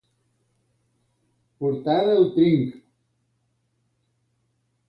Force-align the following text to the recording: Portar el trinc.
Portar 1.59 1.99
el 2.15 2.27
trinc. 2.39 2.75